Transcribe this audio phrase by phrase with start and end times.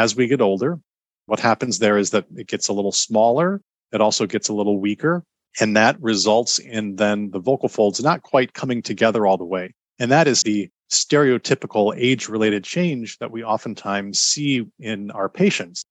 [0.00, 0.80] as we get older.
[1.26, 3.60] What happens there is that it gets a little smaller.
[3.92, 5.22] It also gets a little weaker.
[5.60, 9.74] And that results in then the vocal folds not quite coming together all the way.
[9.98, 15.84] And that is the stereotypical age related change that we oftentimes see in our patients.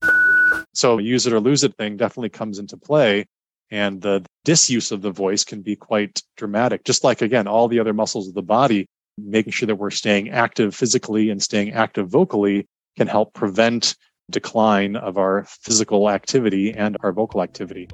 [0.74, 3.26] So, use it or lose it thing definitely comes into play.
[3.70, 7.80] And the disuse of the voice can be quite dramatic, just like, again, all the
[7.80, 8.88] other muscles of the body,
[9.18, 12.66] making sure that we're staying active physically and staying active vocally
[13.00, 13.96] can help prevent
[14.30, 17.88] decline of our physical activity and our vocal activity.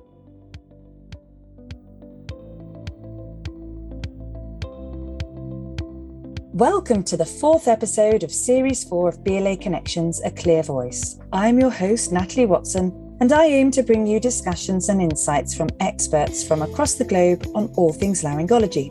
[6.53, 11.19] Welcome to the fourth episode of Series 4 of BLA Connections A Clear Voice.
[11.31, 15.69] I'm your host, Natalie Watson, and I aim to bring you discussions and insights from
[15.81, 18.89] experts from across the globe on all things laryngology.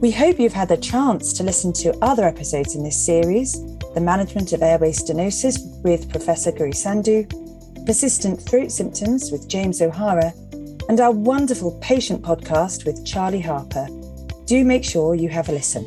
[0.00, 4.00] We hope you've had the chance to listen to other episodes in this series The
[4.00, 7.26] Management of Airway Stenosis with Professor Guri Sandhu,
[7.86, 10.32] Persistent Throat Symptoms with James O'Hara,
[10.88, 13.88] and our wonderful patient podcast with Charlie Harper.
[14.44, 15.84] Do make sure you have a listen.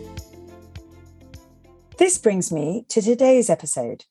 [1.97, 4.03] This brings me to today's episode.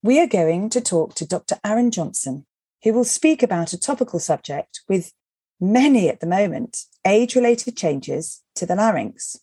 [0.00, 1.58] We are going to talk to Dr.
[1.64, 2.46] Aaron Johnson,
[2.84, 5.12] who will speak about a topical subject with
[5.60, 9.36] many at the moment age related changes to the larynx.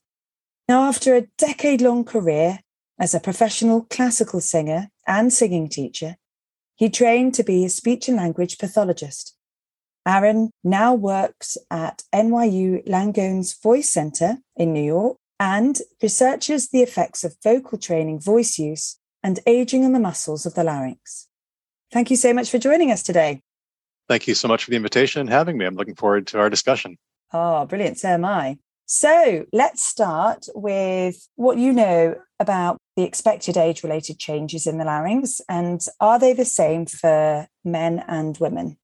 [0.70, 2.60] Now, after a decade long career
[3.00, 6.18] as a professional classical singer and singing teacher,
[6.76, 9.36] he trained to be a speech and language pathologist.
[10.06, 17.24] Aaron now works at NYU Langone's Voice Center in New York and researches the effects
[17.24, 21.28] of vocal training, voice use, and aging on the muscles of the larynx.
[21.92, 23.42] Thank you so much for joining us today.
[24.08, 25.66] Thank you so much for the invitation and having me.
[25.66, 26.98] I'm looking forward to our discussion.
[27.34, 28.00] Oh, brilliant.
[28.00, 28.58] So am I.
[28.86, 34.84] So let's start with what you know about the expected age related changes in the
[34.84, 35.40] larynx.
[35.48, 38.78] And are they the same for men and women?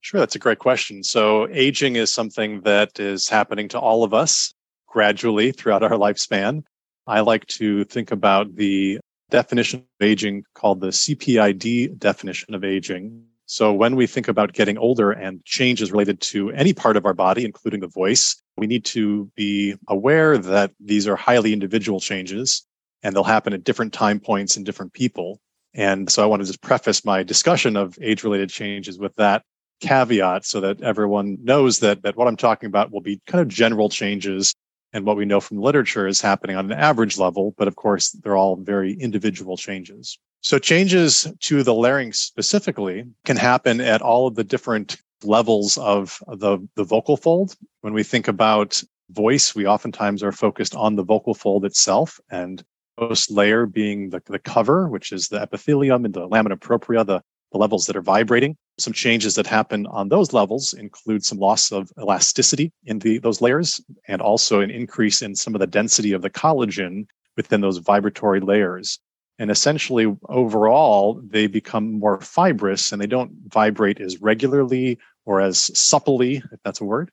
[0.00, 1.04] Sure, that's a great question.
[1.04, 4.52] So, aging is something that is happening to all of us
[4.88, 6.64] gradually throughout our lifespan.
[7.06, 8.98] I like to think about the
[9.30, 13.24] definition of aging called the CPID definition of aging.
[13.46, 17.14] So when we think about getting older and changes related to any part of our
[17.14, 22.64] body, including the voice, we need to be aware that these are highly individual changes
[23.02, 25.40] and they'll happen at different time points in different people.
[25.74, 29.42] And so I want to just preface my discussion of age related changes with that
[29.80, 33.48] caveat so that everyone knows that, that what I'm talking about will be kind of
[33.48, 34.54] general changes
[34.92, 38.10] and what we know from literature is happening on an average level, but of course,
[38.10, 40.18] they're all very individual changes.
[40.42, 46.22] So changes to the larynx specifically can happen at all of the different levels of
[46.26, 47.56] the, the vocal fold.
[47.80, 52.62] When we think about voice, we oftentimes are focused on the vocal fold itself and
[53.08, 57.20] most layer being the, the cover, which is the epithelium and the lamina propria, the,
[57.52, 58.56] the levels that are vibrating.
[58.78, 63.40] Some changes that happen on those levels include some loss of elasticity in the, those
[63.40, 67.78] layers and also an increase in some of the density of the collagen within those
[67.78, 68.98] vibratory layers.
[69.38, 75.70] And essentially, overall, they become more fibrous and they don't vibrate as regularly or as
[75.78, 77.10] supplely, if that's a word,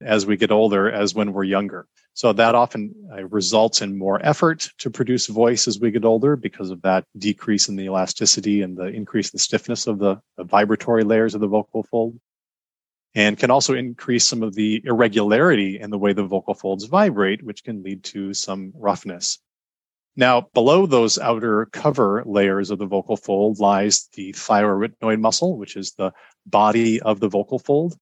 [0.00, 1.86] as we get older as when we're younger.
[2.14, 6.36] So that often uh, results in more effort to produce voice as we get older
[6.36, 10.20] because of that decrease in the elasticity and the increase in the stiffness of the,
[10.36, 12.18] the vibratory layers of the vocal fold.
[13.14, 17.42] And can also increase some of the irregularity in the way the vocal folds vibrate,
[17.42, 19.38] which can lead to some roughness.
[20.16, 25.76] Now, below those outer cover layers of the vocal fold lies the thyroarytenoid muscle, which
[25.76, 26.12] is the
[26.46, 27.96] body of the vocal fold.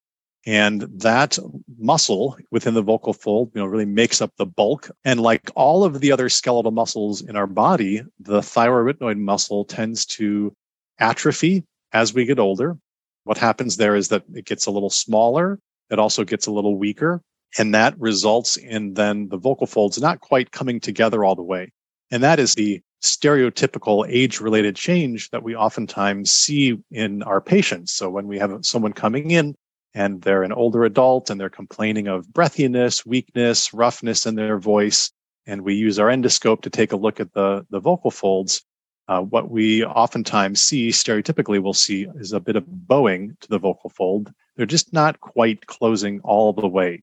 [0.46, 1.38] And that
[1.78, 4.90] muscle within the vocal fold, you know, really makes up the bulk.
[5.04, 10.04] And like all of the other skeletal muscles in our body, the thyroarytenoid muscle tends
[10.06, 10.54] to
[10.98, 12.76] atrophy as we get older.
[13.24, 15.58] What happens there is that it gets a little smaller.
[15.90, 17.22] It also gets a little weaker.
[17.56, 21.72] And that results in then the vocal folds not quite coming together all the way.
[22.10, 27.92] And that is the stereotypical age related change that we oftentimes see in our patients.
[27.92, 29.54] So when we have someone coming in
[29.94, 35.12] and they're an older adult and they're complaining of breathiness, weakness, roughness in their voice,
[35.46, 38.62] and we use our endoscope to take a look at the, the vocal folds,
[39.08, 43.58] uh, what we oftentimes see, stereotypically, we'll see is a bit of bowing to the
[43.58, 44.32] vocal fold.
[44.56, 47.02] They're just not quite closing all the way.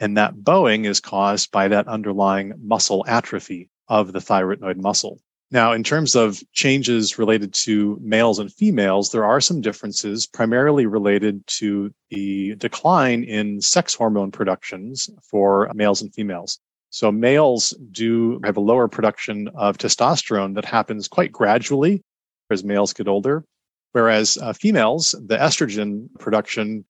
[0.00, 5.20] And that bowing is caused by that underlying muscle atrophy of the thyroid muscle.
[5.52, 10.86] Now, in terms of changes related to males and females, there are some differences primarily
[10.86, 16.58] related to the decline in sex hormone productions for males and females.
[16.90, 22.02] So males do have a lower production of testosterone that happens quite gradually
[22.50, 23.44] as males get older,
[23.96, 26.84] Whereas uh, females, the estrogen production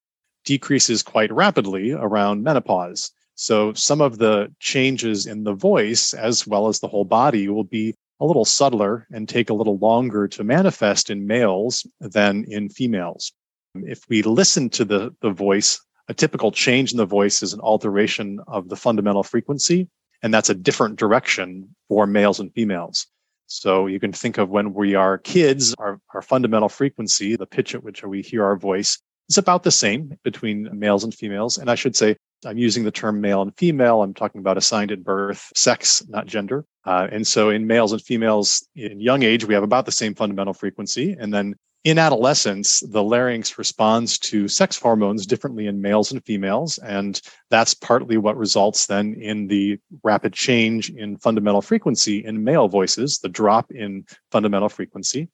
[0.45, 3.13] decreases quite rapidly around menopause.
[3.37, 7.63] So some of the changes in the voice, as well as the whole body, will
[7.63, 12.69] be a little subtler and take a little longer to manifest in males than in
[12.69, 13.33] females.
[13.75, 17.61] If we listen to the, the voice, a typical change in the voice is an
[17.61, 19.89] alteration of the fundamental frequency,
[20.23, 23.07] and that's a different direction for males and females.
[23.49, 27.75] So you can think of when we are kids, our, our fundamental frequency, the pitch
[27.75, 28.99] at which we hear our voice,
[29.29, 31.59] is about the same between males and females.
[31.59, 34.03] And I should say, I'm using the term male and female.
[34.03, 36.65] I'm talking about assigned at birth, sex, not gender.
[36.85, 40.15] Uh, and so in males and females in young age, we have about the same
[40.15, 41.17] fundamental frequency.
[41.19, 46.79] And then in adolescence, the larynx responds to sex hormones differently in males and females.
[46.79, 52.69] And that's partly what results then in the rapid change in fundamental frequency in male
[52.69, 55.29] voices, the drop in fundamental frequency.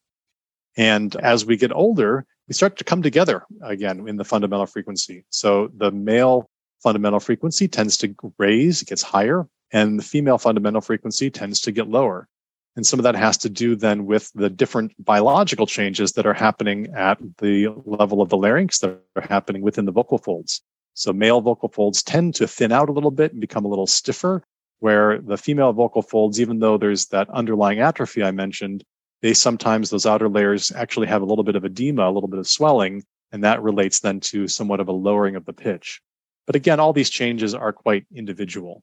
[0.77, 5.25] And as we get older, we start to come together again in the fundamental frequency.
[5.31, 6.49] So the male
[6.83, 11.73] fundamental frequency tends to raise, it gets higher, and the female fundamental frequency tends to
[11.73, 12.29] get lower.
[12.75, 16.35] And some of that has to do then with the different biological changes that are
[16.35, 20.63] happening at the level of the larynx that are happening within the vocal folds.
[20.95, 23.87] So male vocal folds tend to thin out a little bit and become a little
[23.87, 24.43] stiffer,
[24.81, 28.85] where the female vocal folds, even though there's that underlying atrophy I mentioned,
[29.23, 32.41] they sometimes, those outer layers actually have a little bit of edema, a little bit
[32.41, 36.01] of swelling, and that relates then to somewhat of a lowering of the pitch.
[36.47, 38.83] But again, all these changes are quite individual.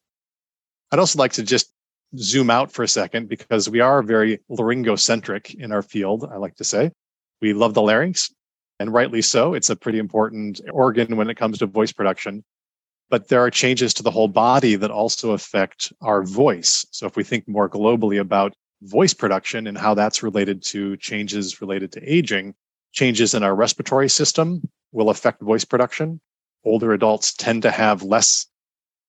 [0.91, 1.71] I'd also like to just
[2.17, 6.55] zoom out for a second because we are very laryngocentric in our field, I like
[6.55, 6.91] to say.
[7.41, 8.33] We love the larynx,
[8.79, 9.53] and rightly so.
[9.53, 12.43] It's a pretty important organ when it comes to voice production.
[13.09, 16.85] But there are changes to the whole body that also affect our voice.
[16.91, 21.61] So if we think more globally about voice production and how that's related to changes
[21.61, 22.55] related to aging,
[22.91, 24.61] changes in our respiratory system
[24.91, 26.19] will affect voice production.
[26.65, 28.47] Older adults tend to have less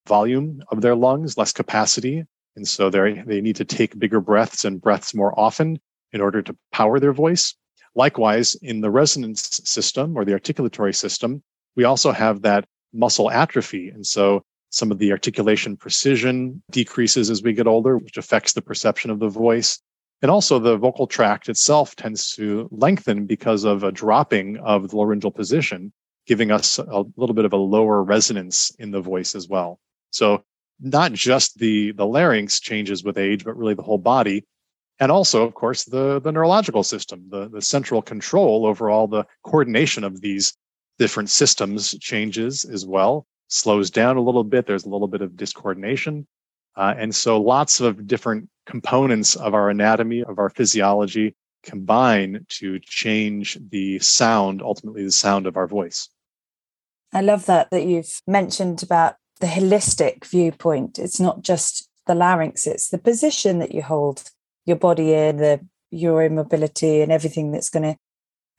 [0.07, 2.25] volume of their lungs, less capacity.
[2.57, 5.79] And so they they need to take bigger breaths and breaths more often
[6.13, 7.55] in order to power their voice.
[7.95, 11.43] Likewise, in the resonance system or the articulatory system,
[11.77, 13.89] we also have that muscle atrophy.
[13.89, 18.63] And so some of the articulation precision decreases as we get older, which affects the
[18.63, 19.81] perception of the voice.
[20.23, 24.97] And also the vocal tract itself tends to lengthen because of a dropping of the
[24.97, 25.93] laryngeal position,
[26.27, 29.81] giving us a little bit of a lower resonance in the voice as well.
[30.11, 30.45] So
[30.81, 34.47] not just the the larynx changes with age, but really the whole body,
[34.99, 39.25] and also, of course, the the neurological system, the the central control over all the
[39.43, 40.55] coordination of these
[40.99, 44.67] different systems changes as well, slows down a little bit.
[44.67, 46.27] There's a little bit of discoordination,
[46.77, 52.79] uh, and so lots of different components of our anatomy, of our physiology, combine to
[52.81, 56.09] change the sound, ultimately the sound of our voice.
[57.13, 60.99] I love that that you've mentioned about the holistic viewpoint.
[60.99, 64.31] It's not just the larynx, it's the position that you hold
[64.65, 65.61] your body in, the
[65.91, 67.97] your mobility and everything that's going to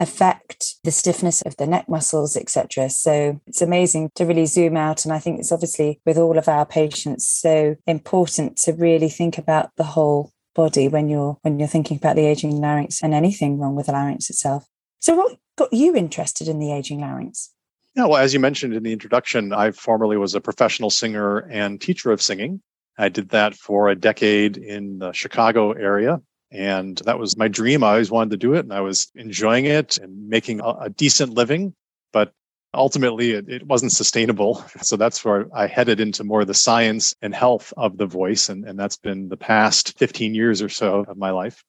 [0.02, 2.90] affect the stiffness of the neck muscles, etc.
[2.90, 5.06] So it's amazing to really zoom out.
[5.06, 9.38] And I think it's obviously with all of our patients so important to really think
[9.38, 13.60] about the whole body when you're when you're thinking about the aging larynx and anything
[13.60, 14.66] wrong with the larynx itself.
[15.00, 17.54] So what got you interested in the aging larynx?
[17.96, 21.80] Yeah, well, as you mentioned in the introduction, I formerly was a professional singer and
[21.80, 22.62] teacher of singing.
[22.98, 26.22] I did that for a decade in the Chicago area.
[26.52, 27.84] And that was my dream.
[27.84, 31.34] I always wanted to do it and I was enjoying it and making a, decent
[31.34, 31.74] living.
[32.12, 32.34] But
[32.74, 34.64] ultimately, it, it, wasn't sustainable.
[34.82, 38.50] So that's where I headed into more of the science and health of the voice.
[38.50, 41.64] And, and that's been the past 15 years or so of my life.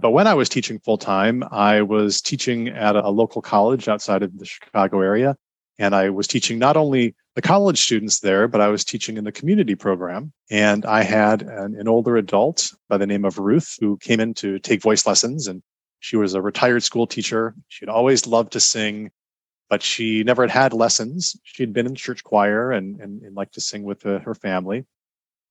[0.00, 4.22] But when I was teaching full time, I was teaching at a local college outside
[4.22, 5.36] of the Chicago area.
[5.80, 9.22] And I was teaching not only the college students there, but I was teaching in
[9.22, 10.32] the community program.
[10.50, 14.34] And I had an, an, older adult by the name of Ruth who came in
[14.34, 15.46] to take voice lessons.
[15.46, 15.62] And
[16.00, 17.54] she was a retired school teacher.
[17.68, 19.12] She'd always loved to sing,
[19.70, 21.38] but she never had had lessons.
[21.44, 24.84] She'd been in church choir and, and, and liked to sing with uh, her family.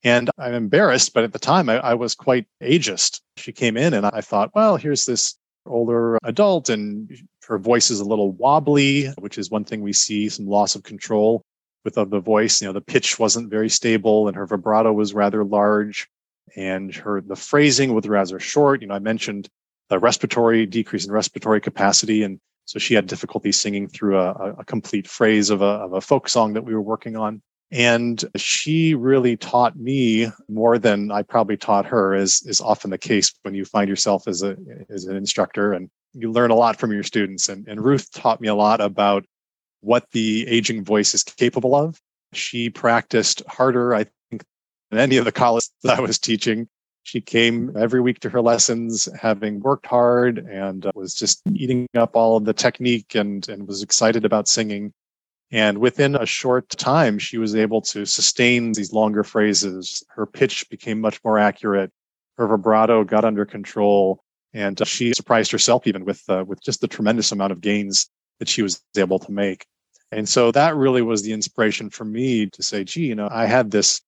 [0.04, 3.22] And I'm embarrassed, but at the time I, I was quite ageist.
[3.38, 7.18] She came in and I thought, well, here's this older adult and
[7.48, 10.84] her voice is a little wobbly, which is one thing we see some loss of
[10.84, 11.46] control
[11.88, 12.62] with the voice.
[12.62, 16.10] You know, the pitch wasn't very stable and her vibrato was rather large
[16.56, 18.82] and her, the phrasing was rather short.
[18.82, 19.48] You know, I mentioned
[19.90, 22.24] the respiratory decrease in respiratory capacity.
[22.24, 26.02] And so she had difficulty singing through a, a complete phrase of a, of a
[26.02, 27.42] folk song that we were working on.
[27.72, 32.98] And she really taught me more than I probably taught her, as is often the
[32.98, 34.56] case when you find yourself as a
[34.90, 35.74] as an instructor.
[35.74, 37.50] And you learn a lot from your students.
[37.50, 39.26] And, and Ruth taught me a lot about
[39.82, 42.00] what the aging voice is capable of.
[42.34, 44.44] She practiced harder, I think,
[44.92, 46.68] than any of the colleges that I was teaching.
[47.04, 51.88] She came every week to her lessons, having worked hard and uh, was just eating
[51.96, 54.92] up all of the technique and, and was excited about singing.
[55.50, 60.04] And within a short time, she was able to sustain these longer phrases.
[60.10, 61.92] Her pitch became much more accurate.
[62.38, 64.22] Her vibrato got under control.
[64.54, 68.10] And uh, she surprised herself even with, uh, with just the tremendous amount of gains
[68.40, 69.66] that she was able to make.
[70.12, 73.46] And so that really was the inspiration for me to say, gee, you know, I
[73.46, 74.02] had this,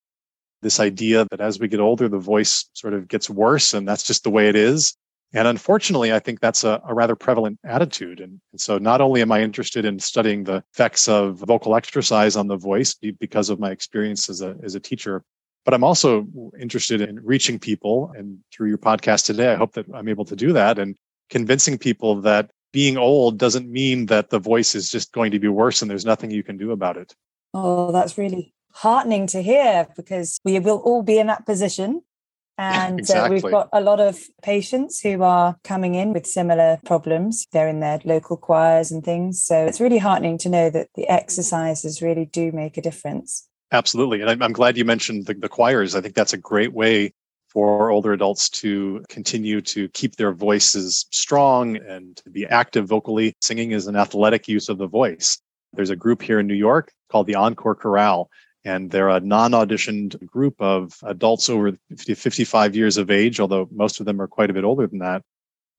[0.62, 4.03] this idea that as we get older, the voice sort of gets worse and that's
[4.03, 4.95] just the way it is.
[5.33, 8.19] And unfortunately, I think that's a, a rather prevalent attitude.
[8.19, 12.36] And, and, so not only am I interested in studying the effects of vocal exercise
[12.36, 15.24] on the voice because of my experience as a, as a teacher,
[15.65, 16.25] but I'm also
[16.59, 18.12] interested in reaching people.
[18.17, 20.95] And through your podcast today, I hope that I'm able to do that and
[21.29, 25.47] convincing people that being old doesn't mean that the voice is just going to be
[25.47, 27.15] worse and there's nothing you can do about it.
[27.53, 32.01] Oh, that's really heartening to hear because we will all be in that position
[32.59, 33.39] and exactly.
[33.39, 37.47] uh, we've got a lot of patients who are coming in with similar problems.
[37.53, 39.41] They're in their local choirs and things.
[39.41, 43.47] So it's really heartening to know that the exercises really do make a difference.
[43.71, 44.21] Absolutely.
[44.21, 45.95] And I'm glad you mentioned the, the choirs.
[45.95, 47.13] I think that's a great way
[47.50, 53.34] for older adults to continue to keep their voices strong and to be active vocally.
[53.41, 55.39] Singing is an athletic use of the voice.
[55.74, 58.29] There's a group here in New York called the Encore Chorale,
[58.63, 64.00] and they're a non-auditioned group of adults over 50, 55 years of age, although most
[64.00, 65.24] of them are quite a bit older than that.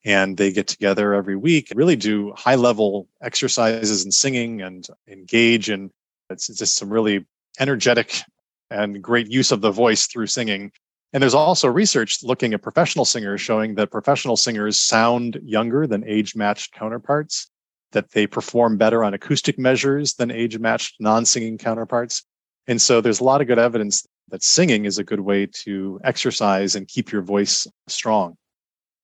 [0.04, 5.68] And they get together every week, really do high level exercises and singing and engage.
[5.68, 5.90] And
[6.30, 7.26] it's just some really
[7.58, 8.22] energetic
[8.70, 10.72] and great use of the voice through singing.
[11.12, 16.04] And there's also research looking at professional singers showing that professional singers sound younger than
[16.06, 17.50] age matched counterparts,
[17.92, 22.24] that they perform better on acoustic measures than age matched non singing counterparts.
[22.68, 26.00] And so there's a lot of good evidence that singing is a good way to
[26.04, 28.36] exercise and keep your voice strong.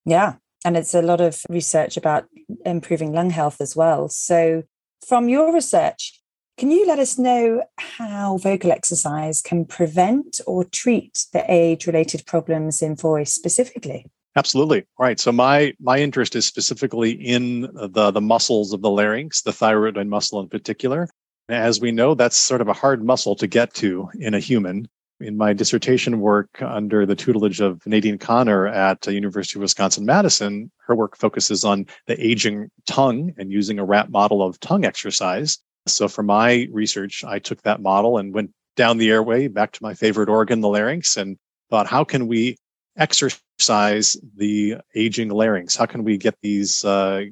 [0.05, 0.35] Yeah.
[0.65, 2.27] And it's a lot of research about
[2.65, 4.09] improving lung health as well.
[4.09, 4.63] So,
[5.07, 6.21] from your research,
[6.57, 12.25] can you let us know how vocal exercise can prevent or treat the age related
[12.27, 14.07] problems in voice specifically?
[14.37, 14.85] Absolutely.
[14.99, 15.19] Right.
[15.19, 19.97] So my my interest is specifically in the the muscles of the larynx, the thyroid
[20.07, 21.09] muscle in particular,
[21.49, 24.89] as we know, that's sort of a hard muscle to get to in a human.
[25.21, 30.71] In my dissertation work under the tutelage of Nadine Connor at University of Wisconsin Madison,
[30.87, 35.59] her work focuses on the aging tongue and using a rat model of tongue exercise.
[35.87, 39.83] So for my research, I took that model and went down the airway back to
[39.83, 41.39] my favorite organ, the larynx, and
[41.71, 42.57] thought, how can we
[42.97, 45.77] exercise the aging larynx?
[45.77, 47.25] How can we get these uh,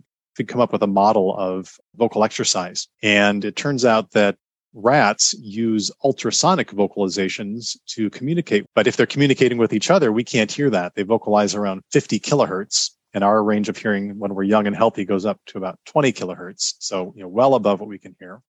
[0.42, 2.88] come up with a model of vocal exercise.
[3.02, 4.36] And it turns out that
[4.72, 8.66] rats use ultrasonic vocalizations to communicate.
[8.74, 10.96] But if they're communicating with each other, we can't hear that.
[10.96, 12.90] They vocalize around 50 kilohertz.
[13.14, 16.12] And our range of hearing when we're young and healthy goes up to about 20
[16.12, 16.74] kilohertz.
[16.80, 18.40] So, you know, well above what we can hear.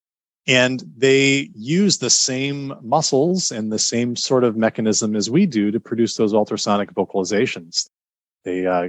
[0.48, 5.70] And they use the same muscles and the same sort of mechanism as we do
[5.70, 7.88] to produce those ultrasonic vocalizations.
[8.44, 8.88] They uh,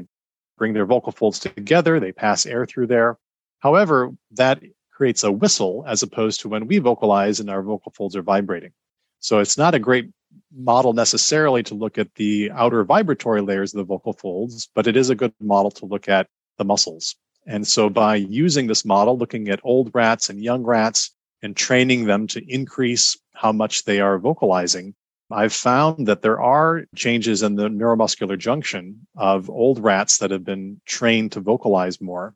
[0.57, 3.17] bring their vocal folds together, they pass air through there.
[3.59, 8.15] However, that creates a whistle as opposed to when we vocalize and our vocal folds
[8.15, 8.71] are vibrating.
[9.19, 10.09] So it's not a great
[10.55, 14.97] model necessarily to look at the outer vibratory layers of the vocal folds, but it
[14.97, 16.27] is a good model to look at
[16.57, 17.15] the muscles.
[17.45, 22.05] And so by using this model, looking at old rats and young rats and training
[22.05, 24.95] them to increase how much they are vocalizing,
[25.29, 30.45] I've found that there are changes in the neuromuscular junction of old rats that have
[30.45, 32.33] been trained to vocalize more.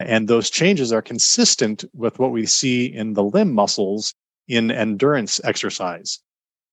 [0.00, 4.14] And those changes are consistent with what we see in the limb muscles
[4.48, 6.20] in endurance exercise.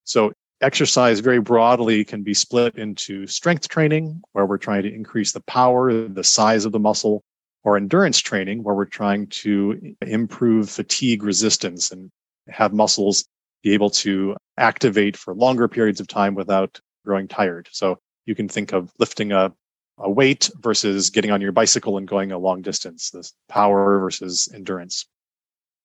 [0.05, 5.31] So exercise very broadly can be split into strength training, where we're trying to increase
[5.31, 7.23] the power, the size of the muscle,
[7.63, 12.09] or endurance training, where we're trying to improve fatigue resistance and
[12.47, 13.25] have muscles
[13.63, 17.67] be able to activate for longer periods of time without growing tired.
[17.71, 19.51] So you can think of lifting a,
[19.97, 24.49] a weight versus getting on your bicycle and going a long distance, this power versus
[24.53, 25.05] endurance.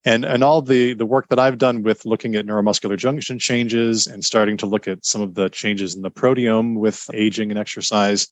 [0.04, 4.08] And, and all the, the work that I've done with looking at neuromuscular junction changes
[4.08, 7.58] and starting to look at some of the changes in the proteome with aging and
[7.58, 8.28] exercise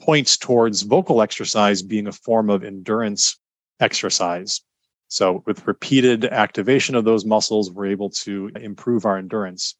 [0.00, 3.38] points towards vocal exercise being a form of endurance
[3.78, 4.62] exercise.
[5.06, 9.76] So with repeated activation of those muscles, we're able to improve our endurance.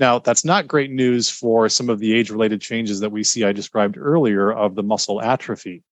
[0.00, 3.44] Now, that's not great news for some of the age related changes that we see
[3.44, 5.82] I described earlier of the muscle atrophy.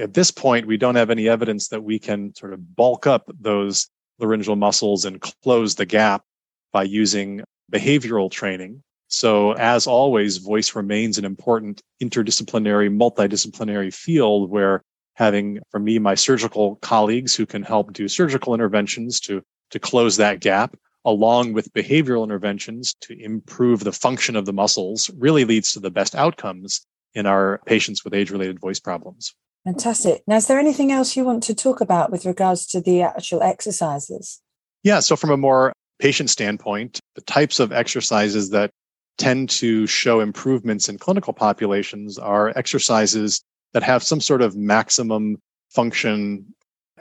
[0.00, 3.28] At this point, we don't have any evidence that we can sort of bulk up
[3.40, 3.88] those
[4.18, 6.24] laryngeal muscles and close the gap
[6.72, 8.82] by using behavioral training.
[9.08, 14.82] So as always, voice remains an important interdisciplinary, multidisciplinary field where
[15.14, 20.16] having, for me, my surgical colleagues who can help do surgical interventions to, to close
[20.16, 25.72] that gap, along with behavioral interventions to improve the function of the muscles, really leads
[25.72, 29.34] to the best outcomes in our patients with age related voice problems.
[29.64, 30.22] Fantastic.
[30.26, 33.42] Now, is there anything else you want to talk about with regards to the actual
[33.42, 34.40] exercises?
[34.82, 35.00] Yeah.
[35.00, 38.70] So, from a more patient standpoint, the types of exercises that
[39.18, 45.36] tend to show improvements in clinical populations are exercises that have some sort of maximum
[45.70, 46.54] function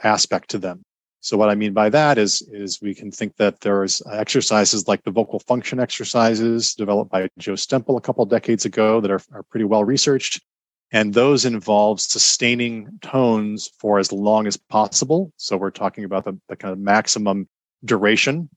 [0.04, 0.84] aspect to them.
[1.22, 5.04] So what I mean by that is, is we can think that there's exercises like
[5.04, 9.44] the vocal function exercises developed by Joe Stemple a couple decades ago that are, are
[9.44, 10.42] pretty well researched.
[10.92, 15.34] And those involve sustaining tones for as long as possible.
[15.36, 17.50] So we're talking about the, the kind of maximum
[17.84, 18.50] duration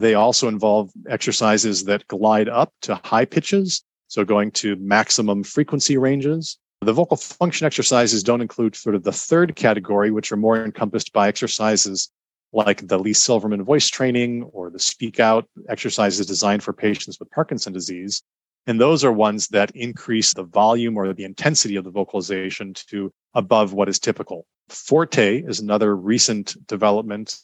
[0.00, 5.96] they also involve exercises that glide up to high pitches, so going to maximum frequency
[5.96, 6.58] ranges.
[6.80, 11.12] The vocal function exercises don't include sort of the third category, which are more encompassed
[11.12, 12.10] by exercises
[12.52, 17.30] like the Lee Silverman voice training or the speak out exercises designed for patients with
[17.30, 18.22] Parkinson disease.
[18.66, 23.12] And those are ones that increase the volume or the intensity of the vocalization to
[23.34, 24.46] above what is typical.
[24.68, 27.38] Forte is another recent development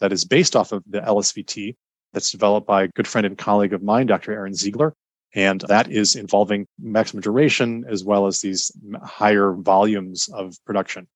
[0.00, 1.76] that is based off of the LSVT
[2.12, 4.32] that's developed by a good friend and colleague of mine, Dr.
[4.32, 4.94] Aaron Ziegler.
[5.34, 8.70] And that is involving maximum duration as well as these
[9.02, 11.06] higher volumes of production.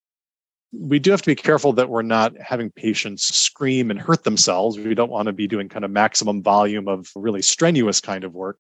[0.73, 4.79] We do have to be careful that we're not having patients scream and hurt themselves.
[4.79, 8.35] We don't want to be doing kind of maximum volume of really strenuous kind of
[8.35, 8.59] work.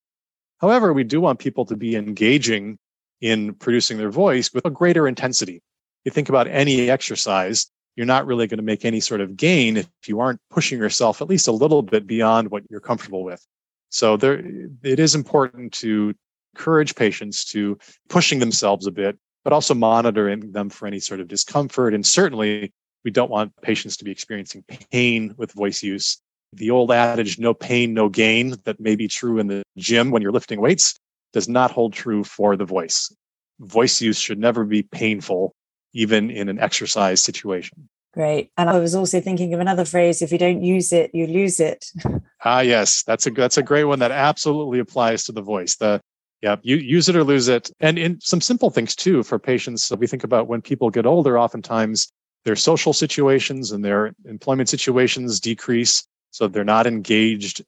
[0.60, 2.78] However, we do want people to be engaging
[3.20, 5.62] in producing their voice with a greater intensity.
[6.04, 9.78] You think about any exercise, you're not really going to make any sort of gain
[9.78, 13.44] if you aren't pushing yourself at least a little bit beyond what you're comfortable with.
[13.90, 14.42] So there,
[14.82, 16.14] it is important to
[16.54, 21.28] encourage patients to pushing themselves a bit, but also monitoring them for any sort of
[21.28, 21.94] discomfort.
[21.94, 22.72] And certainly
[23.04, 26.20] we don't want patients to be experiencing pain with voice use.
[26.56, 30.22] The old adage, no pain, no gain, that may be true in the gym when
[30.22, 30.94] you're lifting weights,
[31.32, 33.14] does not hold true for the voice.
[33.60, 35.54] Voice use should never be painful
[35.92, 37.88] even in an exercise situation.
[38.12, 38.50] Great.
[38.56, 41.60] And I was also thinking of another phrase if you don't use it, you lose
[41.60, 41.84] it.
[42.44, 43.02] ah, yes.
[43.02, 45.76] That's a that's a great one that absolutely applies to the voice.
[45.76, 46.00] The
[46.42, 47.70] yeah, you use it or lose it.
[47.80, 49.84] And in some simple things too for patients.
[49.84, 52.10] So we think about when people get older, oftentimes
[52.46, 56.06] their social situations and their employment situations decrease.
[56.30, 57.64] So they're not engaged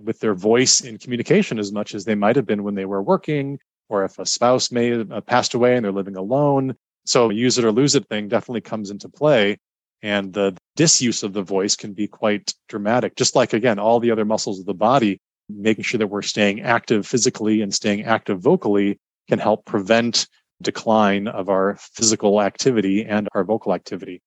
[0.00, 3.02] with their voice in communication as much as they might have been when they were
[3.02, 6.76] working, or if a spouse may have uh, passed away and they're living alone.
[7.06, 9.58] So use it or lose it thing definitely comes into play.
[10.02, 13.16] And the disuse of the voice can be quite dramatic.
[13.16, 16.60] Just like, again, all the other muscles of the body, making sure that we're staying
[16.60, 20.26] active physically and staying active vocally can help prevent
[20.60, 24.20] decline of our physical activity and our vocal activity.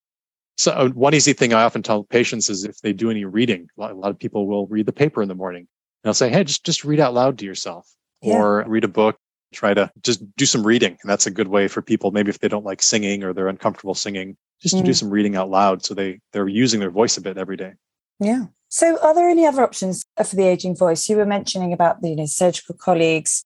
[0.58, 3.68] So uh, one easy thing I often tell patients is if they do any reading,
[3.78, 5.68] a lot of people will read the paper in the morning.
[6.04, 7.88] And I'll say, Hey, just, just read out loud to yourself
[8.22, 8.36] yeah.
[8.36, 9.18] or read a book
[9.54, 10.98] try to just do some reading.
[11.02, 13.48] And that's a good way for people, maybe if they don't like singing or they're
[13.48, 14.80] uncomfortable singing, just mm.
[14.80, 14.96] to do mm.
[14.96, 15.86] some reading out loud.
[15.86, 17.74] So they, they're using their voice a bit every day.
[18.20, 18.46] Yeah.
[18.70, 21.08] So are there any other options for the aging voice?
[21.08, 23.46] You were mentioning about the, you know, surgical colleagues,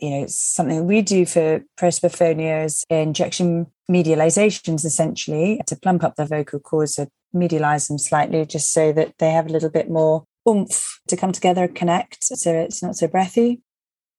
[0.00, 6.24] you know, it's something we do for presbyphonia injection medializations essentially to plump up the
[6.24, 10.24] vocal cords, to medialize them slightly just so that they have a little bit more
[10.48, 13.60] oomph to come together and connect so it's not so breathy.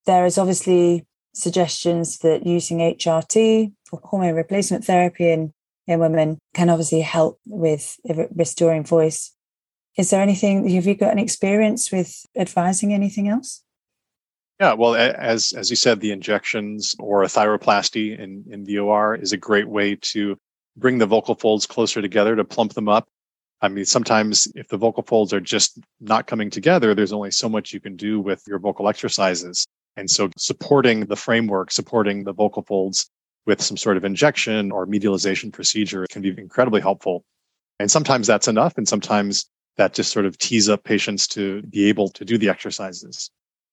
[0.05, 5.53] There is obviously suggestions that using HRT or hormone replacement therapy in,
[5.87, 7.97] in women can obviously help with
[8.35, 9.33] restoring voice.
[9.97, 13.63] Is there anything, have you got an experience with advising anything else?
[14.61, 19.15] Yeah, well, as as you said, the injections or a thyroplasty in, in the OR
[19.15, 20.37] is a great way to
[20.77, 23.07] bring the vocal folds closer together to plump them up.
[23.61, 27.49] I mean, sometimes if the vocal folds are just not coming together, there's only so
[27.49, 29.65] much you can do with your vocal exercises.
[29.97, 33.09] And so supporting the framework, supporting the vocal folds
[33.47, 37.23] with some sort of injection or medialization procedure can be incredibly helpful.
[37.79, 38.77] And sometimes that's enough.
[38.77, 42.49] And sometimes that just sort of tees up patients to be able to do the
[42.49, 43.31] exercises.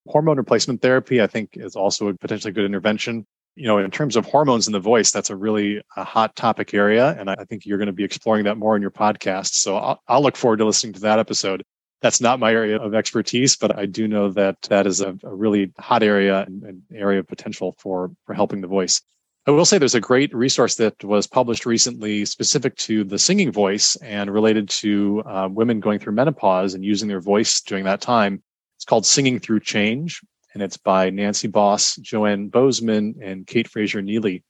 [0.09, 3.27] Hormone replacement therapy, I think, is also a potentially good intervention.
[3.55, 6.75] You know, in terms of hormones in the voice, that's a really a hot topic
[6.75, 7.17] area.
[7.19, 9.55] And I think you're going to be exploring that more in your podcast.
[9.55, 11.63] So I'll, I'll look forward to listening to that episode
[12.01, 15.35] that's not my area of expertise, but I do know that that is a, a
[15.35, 19.03] really hot area and, and, area of potential for, for helping the voice.
[19.47, 23.51] I will say there's a great resource that was published recently specific to the singing
[23.51, 28.01] voice and related to uh, women going through menopause and using their voice during that
[28.01, 28.43] time.
[28.89, 30.23] Called Singing Through Change,
[30.55, 34.43] and it's by Nancy Bos, Joanne Bozeman, and Kate Fraser Neely.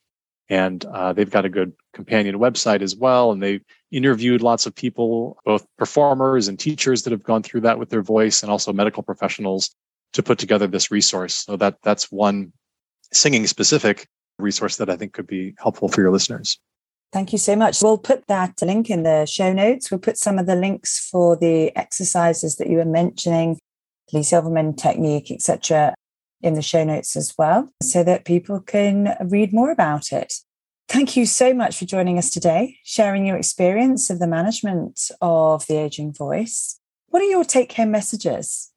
[0.49, 3.33] And uh, they've got a good companion website as well.
[3.33, 7.79] And they interviewed lots of people, both performers and teachers that have gone through that
[7.79, 9.75] with their voice, and also medical professionals
[10.13, 11.35] to put together this resource.
[11.35, 12.53] So that that's one
[13.13, 14.07] singing specific
[14.39, 16.59] resource that I think could be helpful for your listeners.
[17.13, 17.83] Thank you so much.
[17.83, 19.91] We'll put that link in the show notes.
[19.91, 23.59] We'll put some of the links for the exercises that you were mentioning,
[24.13, 25.95] Lee Silverman technique, etc.,
[26.41, 30.35] in the show notes as well, so that people can read more about it.
[30.89, 35.67] Thank you so much for joining us today, sharing your experience of the management of
[35.67, 36.81] the aging voice.
[37.09, 38.73] What are your take home messages?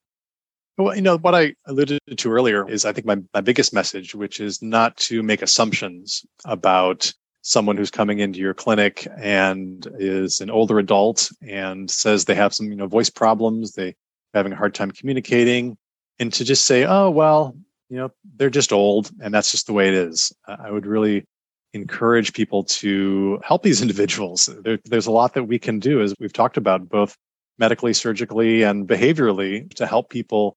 [0.78, 4.16] Well, you know, what I alluded to earlier is I think my, my biggest message,
[4.16, 7.14] which is not to make assumptions about
[7.44, 12.54] someone who's coming into your clinic and is an older adult and says they have
[12.54, 13.96] some, you know, voice problems, they
[14.34, 15.78] having a hard time communicating,
[16.20, 17.56] and to just say, oh, well,
[17.90, 20.32] you know, they're just old and that's just the way it is.
[20.48, 21.26] I would really
[21.74, 24.50] encourage people to help these individuals.
[24.64, 27.16] There, there's a lot that we can do, as we've talked about, both
[27.58, 30.56] medically, surgically, and behaviorally to help people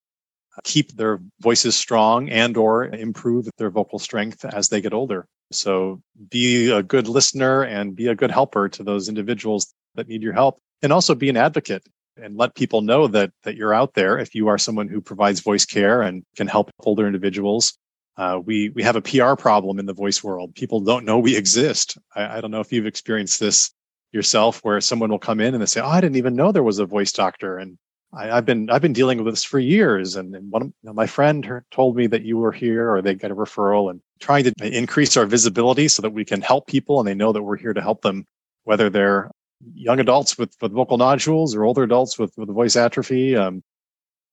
[0.62, 5.26] keep their voices strong and or improve their vocal strength as they get older.
[5.50, 10.22] So be a good listener and be a good helper to those individuals that need
[10.22, 11.84] your help and also be an advocate
[12.16, 15.40] and let people know that that you're out there if you are someone who provides
[15.40, 17.76] voice care and can help older individuals.
[18.16, 20.54] Uh, we we have a PR problem in the voice world.
[20.54, 21.98] People don't know we exist.
[22.14, 23.72] I, I don't know if you've experienced this
[24.12, 26.62] yourself, where someone will come in and they say, "Oh, I didn't even know there
[26.62, 27.76] was a voice doctor," and
[28.12, 30.74] I, have been I've been dealing with this for years, and, and one of, you
[30.84, 34.00] know, my friend told me that you were here, or they got a referral, and
[34.20, 37.42] trying to increase our visibility so that we can help people, and they know that
[37.42, 38.24] we're here to help them,
[38.62, 39.30] whether they're
[39.74, 43.36] young adults with, with vocal nodules or older adults with, with voice atrophy.
[43.36, 43.62] Um,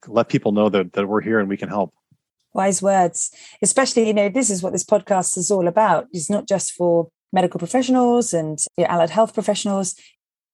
[0.08, 1.94] let people know that that we're here and we can help.
[2.54, 6.08] Wise words, especially you know this is what this podcast is all about.
[6.12, 9.96] It's not just for medical professionals and you know, allied health professionals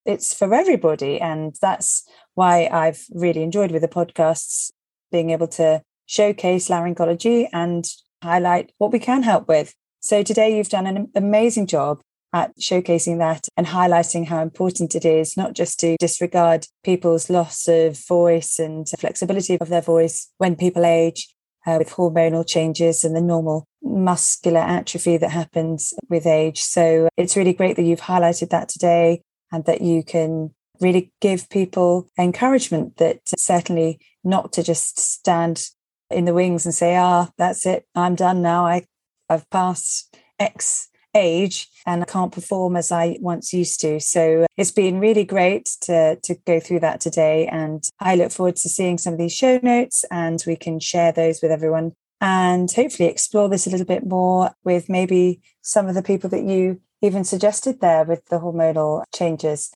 [0.07, 1.19] it's for everybody.
[1.19, 4.71] And that's why I've really enjoyed with the podcasts
[5.11, 7.85] being able to showcase laryngology and
[8.23, 9.75] highlight what we can help with.
[9.99, 12.01] So today you've done an amazing job
[12.33, 17.67] at showcasing that and highlighting how important it is not just to disregard people's loss
[17.67, 21.33] of voice and flexibility of their voice when people age
[21.65, 26.61] uh, with hormonal changes and the normal muscular atrophy that happens with age.
[26.61, 31.49] So it's really great that you've highlighted that today and that you can really give
[31.49, 35.69] people encouragement that certainly not to just stand
[36.09, 38.65] in the wings and say, ah, that's it, I'm done now.
[38.65, 38.85] I,
[39.29, 43.99] I've passed X age and I can't perform as I once used to.
[43.99, 47.47] So uh, it's been really great to, to go through that today.
[47.47, 51.11] And I look forward to seeing some of these show notes and we can share
[51.11, 55.95] those with everyone and hopefully explore this a little bit more with maybe some of
[55.95, 59.71] the people that you even suggested there with the hormonal changes.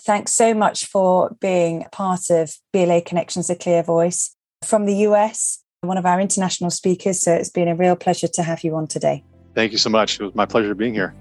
[0.00, 5.62] Thanks so much for being part of BLA Connections, a Clear Voice from the US,
[5.82, 7.20] one of our international speakers.
[7.20, 9.24] So it's been a real pleasure to have you on today.
[9.54, 10.20] Thank you so much.
[10.20, 11.14] It was my pleasure being here.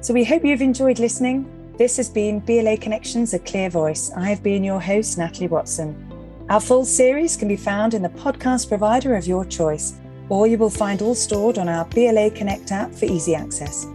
[0.00, 1.46] So we hope you've enjoyed listening.
[1.76, 4.10] This has been BLA Connections, a Clear Voice.
[4.16, 6.04] I have been your host, Natalie Watson.
[6.48, 9.98] Our full series can be found in the podcast provider of your choice
[10.28, 13.86] or you will find all stored on our BLA Connect app for easy access.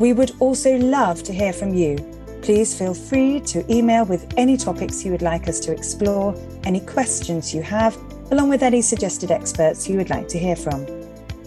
[0.00, 1.96] We would also love to hear from you.
[2.42, 6.80] Please feel free to email with any topics you would like us to explore, any
[6.80, 7.96] questions you have,
[8.30, 10.86] along with any suggested experts you would like to hear from.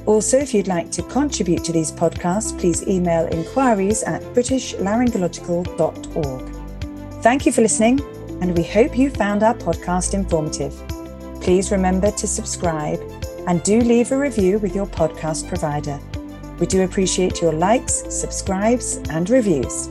[0.05, 7.21] Also, if you'd like to contribute to these podcasts, please email inquiries at britishlaryngeological.org.
[7.21, 7.99] Thank you for listening,
[8.41, 10.73] and we hope you found our podcast informative.
[11.41, 12.99] Please remember to subscribe
[13.47, 15.97] and do leave a review with your podcast provider.
[16.59, 19.89] We do appreciate your likes, subscribes, and reviews.